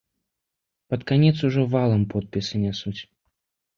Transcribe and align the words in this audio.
Пад 0.93 1.01
канец 1.11 1.35
ужо 1.49 1.67
валам 1.75 2.03
подпісы 2.15 2.55
нясуць! 2.67 2.99